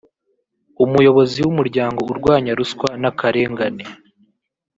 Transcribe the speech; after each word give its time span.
umuyobozi 0.83 1.37
wumuryango 1.45 2.01
urwanya 2.11 2.51
ruswa 2.59 2.89
nakarengane 3.01 3.83